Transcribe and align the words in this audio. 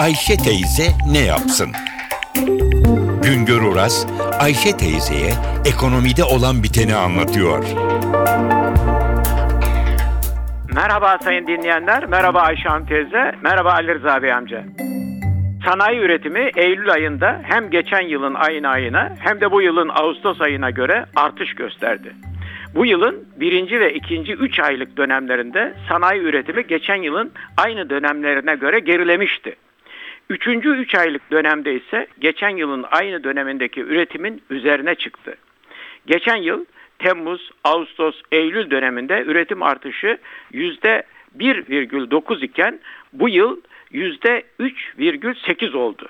Ayşe 0.00 0.36
teyze 0.36 0.82
ne 1.12 1.18
yapsın? 1.18 1.68
Güngör 3.22 3.62
Oras, 3.72 4.06
Ayşe 4.40 4.76
teyzeye 4.76 5.32
ekonomide 5.66 6.24
olan 6.24 6.62
biteni 6.62 6.94
anlatıyor. 6.94 7.64
Merhaba 10.74 11.18
sayın 11.24 11.46
dinleyenler, 11.46 12.06
merhaba 12.06 12.40
Ayşe 12.40 12.68
Hanım 12.68 12.86
teyze, 12.86 13.32
merhaba 13.42 13.72
Ali 13.72 13.94
Rıza 13.94 14.22
Bey 14.22 14.32
amca. 14.32 14.64
Sanayi 15.64 15.98
üretimi 15.98 16.50
Eylül 16.56 16.92
ayında 16.92 17.40
hem 17.44 17.70
geçen 17.70 18.08
yılın 18.08 18.34
aynı 18.34 18.68
ayına 18.68 19.16
hem 19.18 19.40
de 19.40 19.50
bu 19.50 19.62
yılın 19.62 19.88
Ağustos 19.88 20.40
ayına 20.40 20.70
göre 20.70 21.04
artış 21.16 21.54
gösterdi. 21.54 22.12
Bu 22.74 22.86
yılın 22.86 23.24
birinci 23.36 23.80
ve 23.80 23.94
ikinci 23.94 24.32
üç 24.32 24.60
aylık 24.60 24.96
dönemlerinde 24.96 25.74
sanayi 25.88 26.20
üretimi 26.20 26.66
geçen 26.66 27.02
yılın 27.02 27.32
aynı 27.56 27.90
dönemlerine 27.90 28.54
göre 28.54 28.78
gerilemişti. 28.78 29.56
Üçüncü 30.30 30.68
üç 30.68 30.94
aylık 30.94 31.30
dönemde 31.30 31.74
ise 31.74 32.06
geçen 32.18 32.56
yılın 32.56 32.84
aynı 32.90 33.24
dönemindeki 33.24 33.80
üretimin 33.80 34.42
üzerine 34.50 34.94
çıktı. 34.94 35.36
Geçen 36.06 36.36
yıl 36.36 36.64
Temmuz, 36.98 37.50
Ağustos, 37.64 38.22
Eylül 38.32 38.70
döneminde 38.70 39.22
üretim 39.26 39.62
artışı 39.62 40.18
yüzde 40.52 41.02
1,9 41.38 42.44
iken 42.44 42.80
bu 43.12 43.28
yıl 43.28 43.60
yüzde 43.90 44.42
3,8 44.60 45.76
oldu. 45.76 46.08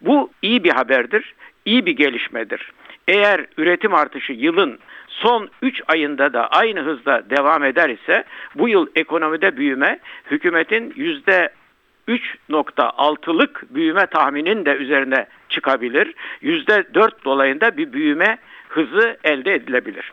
Bu 0.00 0.30
iyi 0.42 0.64
bir 0.64 0.70
haberdir, 0.70 1.34
iyi 1.64 1.86
bir 1.86 1.96
gelişmedir. 1.96 2.72
Eğer 3.08 3.46
üretim 3.58 3.94
artışı 3.94 4.32
yılın 4.32 4.78
son 5.08 5.48
3 5.62 5.82
ayında 5.88 6.32
da 6.32 6.48
aynı 6.48 6.80
hızda 6.80 7.22
devam 7.30 7.64
eder 7.64 7.90
ise 7.90 8.24
bu 8.54 8.68
yıl 8.68 8.86
ekonomide 8.94 9.56
büyüme 9.56 9.98
hükümetin 10.30 10.92
yüzde 10.96 11.50
3.6'lık 12.10 13.74
büyüme 13.74 14.06
tahminin 14.06 14.64
de 14.64 14.74
üzerine 14.74 15.26
çıkabilir. 15.48 16.14
%4 16.42 17.24
dolayında 17.24 17.76
bir 17.76 17.92
büyüme 17.92 18.38
hızı 18.68 19.16
elde 19.24 19.54
edilebilir. 19.54 20.12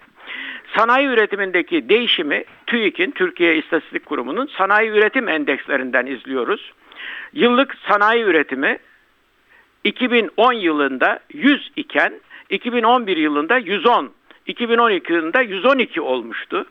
Sanayi 0.75 1.07
üretimindeki 1.07 1.89
değişimi 1.89 2.43
TÜİK'in, 2.67 3.11
Türkiye 3.11 3.55
İstatistik 3.57 4.05
Kurumu'nun 4.05 4.49
sanayi 4.57 4.89
üretim 4.89 5.29
endekslerinden 5.29 6.05
izliyoruz. 6.05 6.73
Yıllık 7.33 7.75
sanayi 7.87 8.23
üretimi 8.23 8.79
2010 9.83 10.53
yılında 10.53 11.19
100 11.33 11.71
iken 11.75 12.13
2011 12.49 13.17
yılında 13.17 13.57
110, 13.57 14.11
2012 14.45 15.13
yılında 15.13 15.41
112 15.41 16.01
olmuştu. 16.01 16.65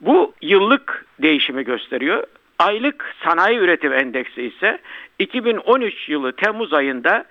Bu 0.00 0.34
yıllık 0.42 1.06
değişimi 1.22 1.64
gösteriyor. 1.64 2.24
Aylık 2.58 3.14
sanayi 3.24 3.58
üretim 3.58 3.92
endeksi 3.92 4.42
ise 4.42 4.78
2013 5.18 6.08
yılı 6.08 6.32
Temmuz 6.32 6.72
ayında 6.72 7.24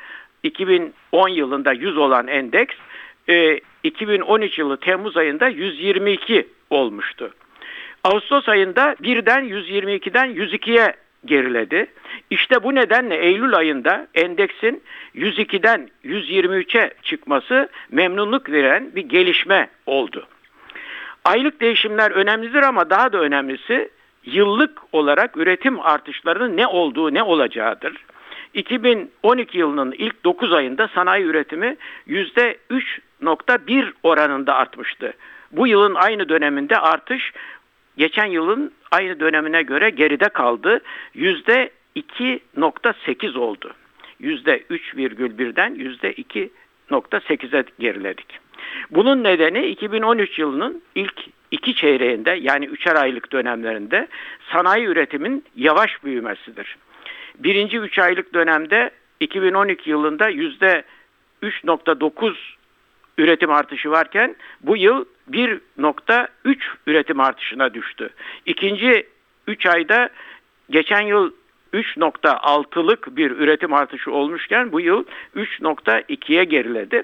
2010 0.44 1.30
yılında 1.30 1.74
100 1.74 1.98
olan 1.98 2.28
endeks 2.28 2.76
2013 3.84 4.60
yılı 4.60 4.78
Temmuz 4.78 5.18
ayında 5.18 5.48
122 5.48 6.48
olmuştu. 6.70 7.34
Ağustos 8.04 8.50
ayında 8.50 8.96
birden 9.00 9.44
122'den 9.50 10.30
102'ye 10.36 10.96
geriledi. 11.26 11.88
İşte 12.30 12.64
bu 12.64 12.76
nedenle 12.76 13.16
Eylül 13.16 13.56
ayında 13.56 14.08
endeksin 14.14 14.84
102'den 15.16 15.90
123'e 16.06 16.92
çıkması 17.02 17.70
memnunluk 17.92 18.52
veren 18.52 18.92
bir 18.96 19.02
gelişme 19.02 19.70
oldu. 19.86 20.28
Aylık 21.24 21.62
değişimler 21.62 22.12
önemlidir 22.12 22.64
ama 22.64 22.90
daha 22.90 23.14
da 23.14 23.20
önemlisi 23.20 23.90
yıllık 24.26 24.82
olarak 24.92 25.38
üretim 25.38 25.80
artışlarının 25.80 26.58
ne 26.58 26.68
olduğu 26.68 27.14
ne 27.14 27.24
olacağıdır. 27.24 27.94
2012 28.54 29.58
yılının 29.58 29.92
ilk 29.92 30.24
9 30.24 30.54
ayında 30.54 30.88
sanayi 30.88 31.26
üretimi 31.26 31.78
%3.1 32.08 33.94
oranında 34.04 34.56
artmıştı. 34.56 35.14
Bu 35.52 35.68
yılın 35.68 35.96
aynı 35.96 36.30
döneminde 36.30 36.78
artış 36.78 37.34
geçen 37.98 38.26
yılın 38.26 38.72
aynı 38.92 39.20
dönemine 39.20 39.64
göre 39.64 39.90
geride 39.90 40.30
kaldı. 40.30 40.82
%2.8 41.16 43.38
oldu. 43.38 43.74
%3,1'den 44.22 45.76
%2.8'e 45.76 47.64
geriledik. 47.80 48.45
Bunun 48.92 49.24
nedeni 49.24 49.66
2013 49.66 50.40
yılının 50.40 50.82
ilk 50.96 51.14
iki 51.52 51.76
çeyreğinde 51.76 52.38
yani 52.42 52.66
üçer 52.66 52.96
aylık 52.96 53.32
dönemlerinde 53.32 54.08
sanayi 54.52 54.86
üretimin 54.86 55.44
yavaş 55.56 56.04
büyümesidir. 56.04 56.78
Birinci 57.40 57.78
üç 57.78 58.00
aylık 58.00 58.34
dönemde 58.34 58.92
2012 59.20 59.90
yılında 59.90 60.30
yüzde 60.30 60.84
3.9 61.44 62.34
üretim 63.18 63.52
artışı 63.52 63.92
varken 63.92 64.36
bu 64.62 64.78
yıl 64.78 65.06
1.3 65.32 66.58
üretim 66.88 67.20
artışına 67.20 67.74
düştü. 67.74 68.10
İkinci 68.46 69.08
3 69.48 69.66
ayda 69.66 70.10
geçen 70.70 71.02
yıl 71.02 71.32
3.6'lık 71.74 73.18
bir 73.18 73.32
üretim 73.32 73.74
artışı 73.74 74.12
olmuşken 74.12 74.72
bu 74.72 74.82
yıl 74.82 75.06
3.2'ye 75.36 76.44
geriledi. 76.44 77.04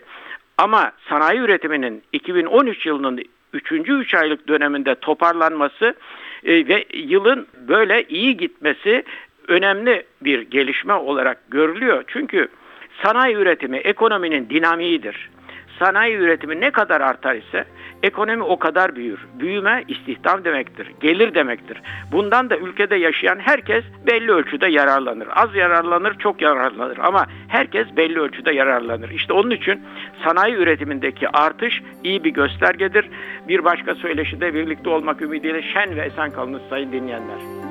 Ama 0.61 0.91
sanayi 1.09 1.39
üretiminin 1.39 2.03
2013 2.13 2.85
yılının 2.85 3.23
3. 3.53 3.71
3 3.71 4.13
aylık 4.13 4.47
döneminde 4.47 4.95
toparlanması 4.95 5.95
e, 6.43 6.67
ve 6.67 6.85
yılın 6.93 7.47
böyle 7.67 8.03
iyi 8.03 8.37
gitmesi 8.37 9.03
önemli 9.47 10.05
bir 10.21 10.41
gelişme 10.41 10.93
olarak 10.93 11.51
görülüyor. 11.51 12.03
Çünkü 12.07 12.47
sanayi 13.03 13.35
üretimi 13.35 13.77
ekonominin 13.77 14.49
dinamiğidir 14.49 15.29
sanayi 15.81 16.15
üretimi 16.15 16.61
ne 16.61 16.71
kadar 16.71 17.01
artar 17.01 17.35
ise 17.35 17.65
ekonomi 18.03 18.43
o 18.43 18.59
kadar 18.59 18.95
büyür. 18.95 19.19
Büyüme 19.39 19.83
istihdam 19.87 20.43
demektir, 20.43 20.91
gelir 21.01 21.33
demektir. 21.33 21.81
Bundan 22.11 22.49
da 22.49 22.57
ülkede 22.57 22.95
yaşayan 22.95 23.39
herkes 23.39 23.83
belli 24.07 24.31
ölçüde 24.31 24.67
yararlanır. 24.67 25.27
Az 25.35 25.55
yararlanır, 25.55 26.17
çok 26.17 26.41
yararlanır 26.41 26.97
ama 26.97 27.25
herkes 27.47 27.87
belli 27.97 28.19
ölçüde 28.19 28.51
yararlanır. 28.51 29.09
İşte 29.09 29.33
onun 29.33 29.51
için 29.51 29.81
sanayi 30.23 30.55
üretimindeki 30.55 31.29
artış 31.29 31.81
iyi 32.03 32.23
bir 32.23 32.33
göstergedir. 32.33 33.09
Bir 33.47 33.65
başka 33.65 33.95
söyleşide 33.95 34.53
birlikte 34.53 34.89
olmak 34.89 35.21
ümidiyle 35.21 35.61
şen 35.61 35.95
ve 35.95 36.01
esen 36.01 36.31
kalınız 36.31 36.61
sayın 36.69 36.91
dinleyenler. 36.91 37.70